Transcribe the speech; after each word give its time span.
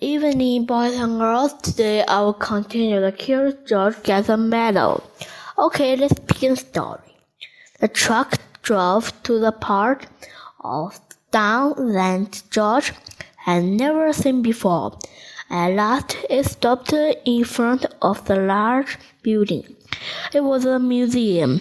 Evening, 0.00 0.66
boys 0.66 0.94
and 0.96 1.20
girls. 1.20 1.52
Today 1.62 2.02
I 2.02 2.20
will 2.20 2.32
continue 2.32 3.00
the 3.00 3.12
Curious 3.12 3.54
George 3.66 4.02
Gets 4.02 4.28
a 4.28 4.36
Medal. 4.36 5.08
Okay, 5.56 5.94
let's 5.94 6.18
begin 6.18 6.54
the 6.54 6.56
story. 6.56 7.14
The 7.78 7.86
truck 7.86 8.34
drove 8.62 9.12
to 9.22 9.38
the 9.38 9.52
part 9.52 10.06
of 10.60 10.98
town 11.30 11.74
that 11.92 12.42
George 12.50 12.92
had 13.36 13.62
never 13.62 14.12
seen 14.12 14.42
before. 14.42 14.98
At 15.50 15.74
last, 15.74 16.16
it 16.28 16.46
stopped 16.46 16.92
in 16.92 17.44
front 17.44 17.86
of 18.02 18.24
the 18.24 18.36
large 18.36 18.98
building. 19.22 19.76
It 20.34 20.40
was 20.40 20.64
a 20.64 20.80
museum. 20.80 21.60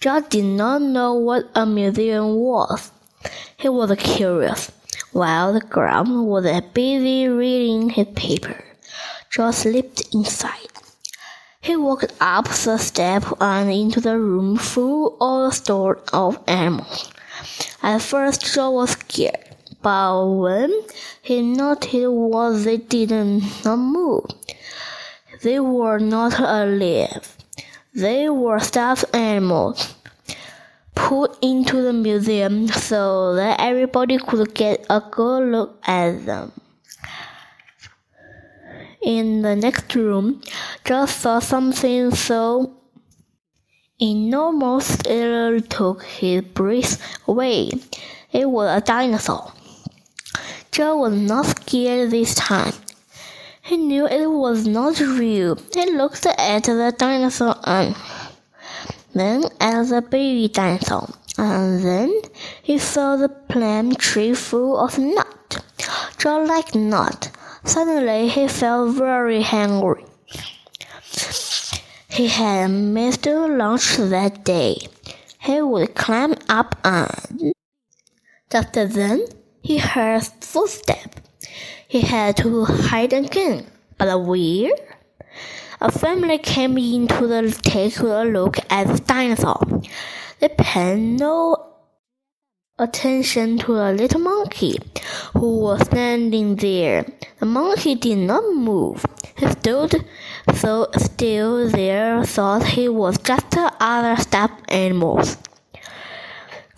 George 0.00 0.28
did 0.28 0.44
not 0.44 0.82
know 0.82 1.14
what 1.14 1.48
a 1.54 1.66
museum 1.66 2.34
was. 2.34 2.90
He 3.58 3.68
was 3.68 3.96
curious. 3.96 4.72
While 5.12 5.52
the 5.52 5.60
ground 5.60 6.26
was 6.26 6.46
busy 6.72 7.28
reading 7.28 7.90
his 7.90 8.06
paper, 8.14 8.64
George 9.28 9.54
slipped 9.56 10.02
inside. 10.14 10.72
He 11.60 11.76
walked 11.76 12.14
up 12.18 12.48
the 12.48 12.78
step 12.78 13.24
and 13.38 13.70
into 13.70 14.00
the 14.00 14.18
room 14.18 14.56
full 14.56 15.18
of 15.20 15.50
the 15.50 15.54
store 15.54 15.98
of 16.14 16.38
animals. 16.46 17.10
At 17.82 18.00
first, 18.00 18.40
George 18.54 18.72
was 18.72 18.90
scared, 18.92 19.54
but 19.82 20.26
when 20.28 20.72
he 21.20 21.42
noticed 21.42 22.08
what 22.08 22.64
they 22.64 22.78
did 22.78 23.10
not 23.10 23.76
move, 23.76 24.24
they 25.42 25.60
were 25.60 25.98
not 25.98 26.40
alive. 26.40 27.36
They 27.94 28.30
were 28.30 28.60
stuffed 28.60 29.14
animals 29.14 29.94
put 30.94 31.36
into 31.42 31.82
the 31.82 31.92
museum 31.92 32.68
so 32.68 33.34
that 33.34 33.60
everybody 33.60 34.18
could 34.18 34.54
get 34.54 34.86
a 34.90 35.00
good 35.10 35.50
look 35.50 35.78
at 35.86 36.26
them. 36.26 36.52
In 39.02 39.42
the 39.42 39.56
next 39.56 39.94
room, 39.94 40.42
George 40.84 41.08
saw 41.08 41.40
something 41.40 42.14
so 42.14 42.74
enormous 44.00 44.96
it 45.06 45.70
took 45.70 46.04
his 46.04 46.42
breath 46.42 47.00
away. 47.26 47.70
It 48.32 48.48
was 48.48 48.76
a 48.76 48.84
dinosaur. 48.84 49.52
Joe 50.70 50.98
was 50.98 51.14
not 51.14 51.46
scared 51.46 52.10
this 52.10 52.34
time. 52.34 52.72
He 53.62 53.76
knew 53.76 54.06
it 54.06 54.26
was 54.26 54.66
not 54.66 54.98
real. 55.00 55.56
He 55.74 55.90
looked 55.92 56.26
at 56.26 56.64
the 56.64 56.94
dinosaur 56.96 57.56
and 57.64 57.94
then 59.14 59.44
at 59.60 59.84
the 59.88 60.02
baby 60.02 60.48
dinosaur, 60.48 61.08
and 61.38 61.82
then 61.82 62.22
he 62.62 62.78
saw 62.78 63.16
the 63.16 63.28
plum 63.28 63.94
tree 63.94 64.34
full 64.34 64.78
of 64.78 64.98
nuts, 64.98 65.58
just 66.18 66.48
like 66.48 66.74
nuts. 66.74 67.30
Suddenly 67.64 68.28
he 68.28 68.48
felt 68.48 68.96
very 68.96 69.42
hungry. 69.42 70.04
He 72.08 72.28
had 72.28 72.68
missed 72.68 73.26
lunch 73.26 73.96
that 73.96 74.44
day. 74.44 74.76
He 75.40 75.62
would 75.62 75.94
climb 75.94 76.34
up 76.48 76.76
and 76.84 77.54
just 78.50 78.72
then 78.74 79.26
he 79.62 79.78
heard 79.78 80.22
footsteps. 80.40 81.22
He 81.88 82.00
had 82.00 82.36
to 82.38 82.64
hide 82.64 83.12
again, 83.12 83.66
but 83.96 84.18
where? 84.20 84.72
A 85.84 85.90
family 85.90 86.38
came 86.38 86.78
in 86.78 87.08
to 87.08 87.50
take 87.50 87.98
a 87.98 88.22
look 88.22 88.56
at 88.70 88.86
the 88.86 89.00
dinosaur. 89.00 89.58
They 90.38 90.48
paid 90.48 91.00
no 91.18 91.56
attention 92.78 93.58
to 93.58 93.74
the 93.74 93.92
little 93.92 94.20
monkey 94.20 94.78
who 95.32 95.58
was 95.58 95.80
standing 95.80 96.54
there. 96.54 97.04
The 97.40 97.46
monkey 97.46 97.96
did 97.96 98.18
not 98.18 98.44
move. 98.54 99.04
He 99.36 99.48
stood 99.48 100.06
so 100.54 100.86
still 100.98 101.68
there, 101.68 102.22
thought 102.26 102.64
he 102.64 102.88
was 102.88 103.18
just 103.18 103.56
other 103.58 104.22
stuffed 104.22 104.62
animals. 104.68 105.36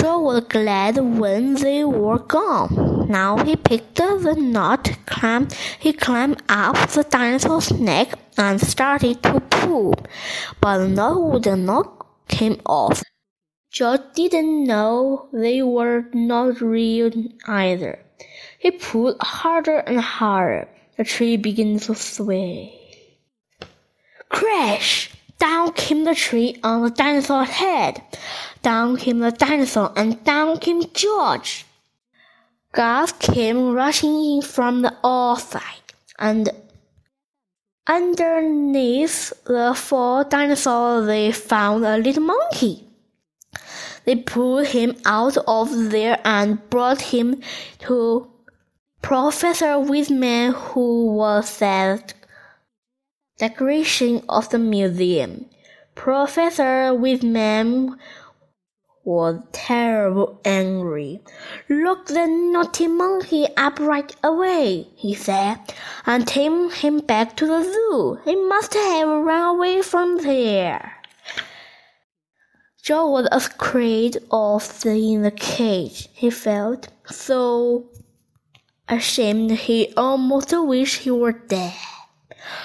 Joe 0.00 0.20
was 0.20 0.44
glad 0.44 0.96
when 0.98 1.54
they 1.54 1.82
were 1.82 2.20
gone. 2.20 3.08
Now 3.08 3.36
he 3.44 3.56
picked 3.56 4.00
up 4.00 4.20
the 4.20 4.36
nut, 4.36 4.96
climbed, 5.06 5.54
he 5.80 5.92
climbed 5.92 6.40
up 6.48 6.76
the 6.90 7.02
dinosaur's 7.02 7.72
neck 7.72 8.16
and 8.36 8.60
started 8.60 9.22
to 9.22 9.40
pull, 9.40 9.94
but 10.60 10.78
the 10.78 10.88
nut 10.88 11.20
would 11.20 11.46
not 11.46 12.06
off. 12.66 13.02
George 13.70 14.00
didn't 14.14 14.64
know 14.64 15.28
they 15.32 15.62
were 15.62 16.04
not 16.12 16.60
real 16.60 17.10
either. 17.46 17.98
He 18.58 18.70
pulled 18.70 19.16
harder 19.20 19.78
and 19.78 20.00
harder. 20.00 20.68
The 20.96 21.04
tree 21.04 21.36
began 21.36 21.78
to 21.80 21.94
sway. 21.94 22.78
Crash! 24.28 25.10
Down 25.38 25.72
came 25.72 26.04
the 26.04 26.14
tree 26.14 26.58
on 26.62 26.82
the 26.82 26.90
dinosaur's 26.90 27.48
head. 27.48 28.02
Down 28.62 28.96
came 28.96 29.18
the 29.18 29.32
dinosaur 29.32 29.92
and 29.96 30.22
down 30.24 30.58
came 30.58 30.84
George. 30.92 31.66
Guards 32.72 33.12
came 33.12 33.72
rushing 33.72 34.14
in 34.14 34.42
from 34.42 34.82
the 34.82 34.96
outside, 35.04 35.92
and 36.18 36.48
underneath 37.86 39.32
the 39.44 39.74
four 39.74 40.24
dinosaurs 40.24 41.06
they 41.06 41.32
found 41.32 41.84
a 41.84 41.98
little 41.98 42.22
monkey. 42.22 42.86
They 44.04 44.16
pulled 44.16 44.66
him 44.68 44.96
out 45.04 45.36
of 45.46 45.90
there 45.90 46.20
and 46.24 46.68
brought 46.70 47.00
him 47.00 47.40
to 47.80 48.28
Professor 49.00 49.78
Wiseman, 49.78 50.52
who 50.52 51.12
was 51.12 51.60
at 51.60 52.14
decoration 53.38 54.22
of 54.28 54.48
the 54.50 54.58
museum. 54.58 55.46
Professor 55.94 56.94
Wiseman 56.94 57.98
was 59.04 59.42
terribly 59.52 60.34
angry. 60.44 61.20
Lock 61.68 62.06
the 62.06 62.26
naughty 62.26 62.86
monkey 62.86 63.46
up 63.56 63.80
right 63.80 64.14
away, 64.22 64.88
he 64.94 65.14
said, 65.14 65.58
and 66.06 66.26
take 66.26 66.72
him 66.74 67.00
back 67.00 67.36
to 67.36 67.46
the 67.46 67.62
zoo. 67.62 68.18
He 68.24 68.36
must 68.36 68.74
have 68.74 69.08
run 69.08 69.56
away 69.56 69.82
from 69.82 70.18
there. 70.18 70.92
Joe 72.82 73.10
was 73.10 73.28
afraid 73.30 74.18
of 74.30 74.84
in 74.84 75.22
the 75.22 75.30
cage. 75.30 76.08
He 76.12 76.30
felt 76.30 76.88
so 77.06 77.88
ashamed 78.88 79.52
he 79.52 79.92
almost 79.96 80.52
wished 80.52 81.02
he 81.02 81.10
were 81.10 81.32
dead. 81.32 81.74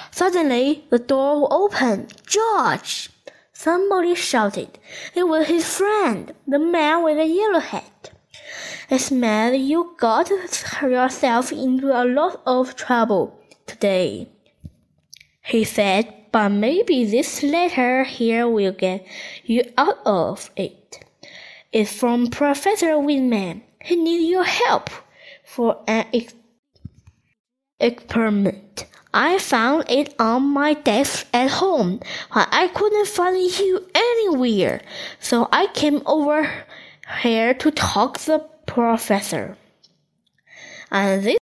Suddenly, 0.09 0.85
the 0.89 0.97
door 0.97 1.47
opened. 1.51 2.13
George! 2.25 3.11
Somebody 3.59 4.13
shouted. 4.13 4.77
It 5.15 5.27
was 5.27 5.47
his 5.47 5.65
friend, 5.77 6.31
the 6.47 6.59
man 6.59 7.03
with 7.03 7.17
the 7.17 7.25
yellow 7.25 7.59
hat. 7.59 8.11
It's 8.87 9.09
mad 9.09 9.59
you 9.59 9.95
got 9.97 10.29
yourself 10.83 11.51
into 11.51 11.87
a 11.87 12.05
lot 12.05 12.39
of 12.45 12.75
trouble 12.75 13.39
today, 13.65 14.29
he 15.43 15.63
said, 15.63 16.13
but 16.31 16.49
maybe 16.49 17.03
this 17.03 17.41
letter 17.41 18.03
here 18.03 18.47
will 18.47 18.73
get 18.73 19.03
you 19.43 19.63
out 19.75 20.05
of 20.05 20.51
it. 20.55 21.03
It's 21.71 21.91
from 21.91 22.27
Professor 22.27 22.99
Wiseman. 22.99 23.63
He 23.81 23.95
needs 23.95 24.29
your 24.29 24.43
help 24.43 24.91
for 25.43 25.83
an 25.87 26.05
ex 26.13 26.35
experiment. 27.79 28.85
I 29.19 29.39
found 29.39 29.89
it 29.89 30.13
on 30.19 30.43
my 30.43 30.75
desk 30.75 31.25
at 31.33 31.49
home, 31.49 32.01
but 32.31 32.47
I 32.51 32.67
couldn't 32.67 33.07
find 33.07 33.49
you 33.59 33.83
anywhere. 33.95 34.79
So 35.19 35.49
I 35.51 35.65
came 35.73 36.03
over 36.05 36.47
here 37.23 37.55
to 37.55 37.71
talk 37.71 38.19
to 38.19 38.25
the 38.27 38.39
professor. 38.67 39.57
And 40.91 41.23
this 41.23 41.39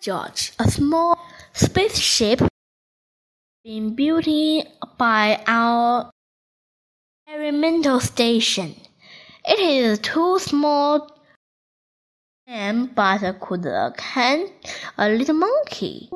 George, 0.00 0.52
a 0.58 0.70
small 0.70 1.20
spaceship 1.52 2.40
being 3.62 3.94
built 3.94 4.24
by 4.96 5.44
our 5.46 6.10
experimental 7.26 8.00
station. 8.00 8.74
It 9.44 9.58
is 9.58 9.98
too 9.98 10.38
small 10.38 11.10
and 12.46 12.94
but 12.94 13.40
could 13.40 13.66
can 13.98 14.48
a 14.96 15.10
little 15.10 15.34
monkey. 15.34 16.08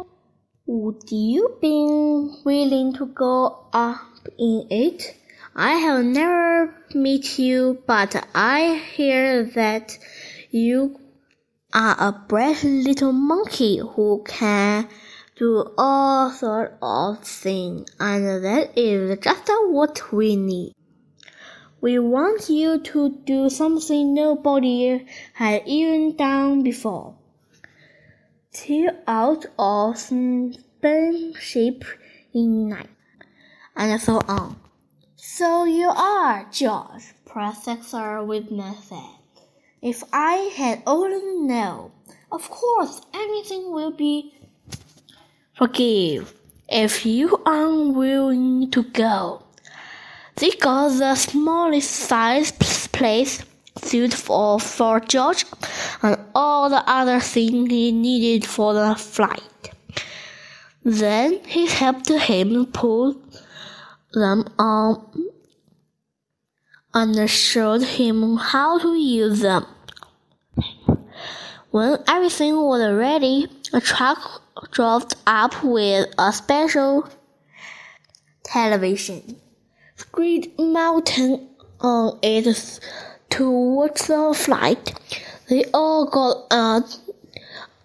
Would 0.73 1.11
you 1.11 1.59
be 1.61 1.85
willing 2.45 2.93
to 2.93 3.07
go 3.07 3.67
up 3.73 4.29
in 4.39 4.69
it? 4.71 5.17
I 5.57 5.73
have 5.73 6.05
never 6.05 6.73
met 6.95 7.41
you, 7.41 7.83
but 7.89 8.25
I 8.37 8.81
hear 8.95 9.43
that 9.57 9.99
you 10.53 11.01
are 11.75 11.97
a 11.99 12.13
brave 12.13 12.63
little 12.63 13.11
monkey 13.11 13.79
who 13.79 14.23
can 14.25 14.87
do 15.35 15.73
all 15.77 16.31
sorts 16.31 16.77
of 16.81 17.25
things, 17.25 17.91
and 17.99 18.45
that 18.45 18.79
is 18.79 19.19
just 19.19 19.51
what 19.71 20.13
we 20.13 20.37
need. 20.37 20.73
We 21.81 21.99
want 21.99 22.49
you 22.49 22.79
to 22.79 23.19
do 23.25 23.51
something 23.51 24.15
nobody 24.15 25.05
had 25.33 25.63
even 25.67 26.15
done 26.15 26.63
before. 26.63 27.17
Till 28.53 28.91
out 29.07 29.47
of 29.59 29.99
spaceship 29.99 31.85
in 32.35 32.69
night, 32.69 32.89
and 33.77 34.01
so 34.01 34.21
on. 34.29 34.61
So 35.17 35.65
you 35.65 35.89
are, 35.89 36.47
George, 36.51 37.15
Professor 37.27 38.25
Whitman 38.25 38.75
said. 38.83 39.19
If 39.83 40.03
I 40.13 40.53
had 40.57 40.83
only 40.87 41.47
known, 41.47 41.93
of 42.31 42.51
course 42.51 43.01
anything 43.15 43.73
will 43.73 43.93
be 43.93 44.35
forgive 45.55 46.35
if 46.69 47.07
you 47.07 47.41
are 47.47 47.91
willing 47.93 48.71
to 48.71 48.83
go. 48.83 49.43
They 50.37 50.51
got 50.51 50.99
the 50.99 51.15
smallest 51.15 51.91
size 51.91 52.53
place 52.89 53.43
suit 53.83 54.15
for, 54.15 54.59
for 54.61 55.01
George 55.01 55.45
and 56.03 56.19
all 56.35 56.69
the 56.71 56.83
other 56.89 57.21
things 57.21 57.71
he 57.71 57.93
needed 57.93 58.47
for 58.47 58.73
the 58.75 58.95
flight. 58.95 59.73
Then 60.83 61.45
he 61.45 61.67
helped 61.67 62.09
him 62.09 62.67
pull 62.67 63.21
them 64.13 64.45
on 64.59 65.07
and 66.95 67.31
showed 67.31 67.83
him 67.83 68.37
how 68.37 68.79
to 68.79 68.97
use 68.97 69.41
them. 69.41 69.67
When 71.71 71.99
everything 72.09 72.57
was 72.57 72.93
ready, 72.93 73.47
a 73.73 73.81
truck 73.81 74.43
drove 74.73 75.07
up 75.27 75.63
with 75.63 76.13
a 76.19 76.33
special 76.33 77.09
television 78.43 79.37
screen 79.95 80.51
mounted 80.59 81.41
on 81.81 82.19
it 82.23 82.81
to 83.31 83.51
watch 83.51 84.03
the 84.09 84.35
flight. 84.35 84.95
They 85.51 85.65
all 85.75 86.07
got 86.07 86.47
out 86.53 86.97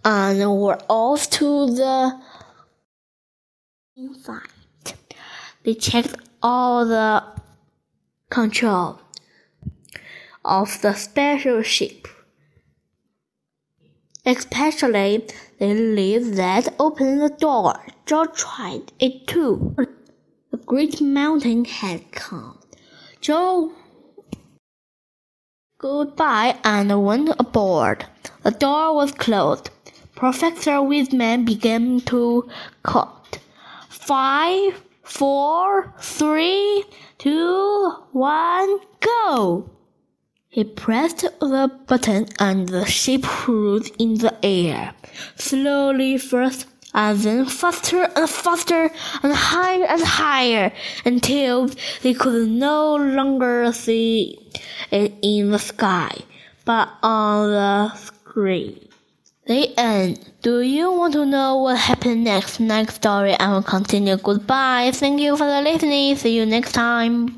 and 0.05 0.39
were 0.61 0.77
off 0.87 1.31
to 1.31 1.65
the 1.65 2.21
flight. 4.23 4.93
They 5.63 5.73
checked 5.73 6.15
all 6.43 6.85
the 6.85 7.23
control 8.29 8.99
of 10.45 10.79
the 10.83 10.93
special 10.93 11.63
ship. 11.63 12.07
Especially 14.23 15.25
the 15.57 15.73
lid 15.73 16.35
that 16.35 16.71
opened 16.79 17.19
the 17.19 17.29
door. 17.29 17.83
George 18.05 18.37
tried 18.37 18.91
it 18.99 19.25
too. 19.25 19.75
The 20.51 20.57
great 20.57 21.01
mountain 21.01 21.65
had 21.65 22.11
come. 22.11 22.59
Joe 23.21 23.71
goodbye 25.85 26.57
and 26.63 26.89
went 27.05 27.29
aboard. 27.37 28.05
The 28.41 28.49
door 28.49 28.95
was 28.95 29.11
closed. 29.11 29.69
Professor 30.15 30.81
Wiseman 30.81 31.45
began 31.45 32.01
to 32.11 32.49
count. 32.83 33.37
Five, 33.87 34.81
four, 35.03 35.93
three, 35.99 36.85
two, 37.19 37.93
one, 38.13 38.79
go! 38.99 39.69
He 40.49 40.63
pressed 40.63 41.21
the 41.39 41.69
button 41.85 42.29
and 42.39 42.67
the 42.67 42.85
ship 42.85 43.47
rose 43.47 43.91
in 43.99 44.15
the 44.15 44.33
air. 44.43 44.95
Slowly 45.35 46.17
first, 46.17 46.65
and 46.95 47.19
then 47.19 47.45
faster 47.45 48.09
and 48.15 48.27
faster 48.27 48.89
and 49.21 49.33
higher 49.33 49.85
and 49.85 50.01
higher 50.01 50.73
until 51.05 51.69
they 52.01 52.15
could 52.15 52.49
no 52.49 52.95
longer 52.95 53.71
see 53.71 54.44
in 54.91 55.51
the 55.51 55.59
sky, 55.59 56.11
but 56.65 56.89
on 57.01 57.51
the 57.51 57.95
screen. 57.95 58.87
The 59.47 59.73
end. 59.77 60.19
Do 60.41 60.61
you 60.61 60.91
want 60.91 61.13
to 61.13 61.25
know 61.25 61.57
what 61.57 61.77
happened 61.77 62.23
next? 62.23 62.59
Next 62.59 62.95
story 62.95 63.33
I 63.39 63.51
will 63.53 63.63
continue. 63.63 64.17
Goodbye. 64.17 64.91
Thank 64.93 65.21
you 65.21 65.37
for 65.37 65.45
the 65.45 65.61
listening. 65.61 66.15
See 66.15 66.35
you 66.35 66.45
next 66.45 66.71
time. 66.71 67.29